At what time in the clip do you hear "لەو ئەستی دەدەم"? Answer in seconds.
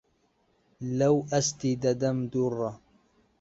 0.97-2.17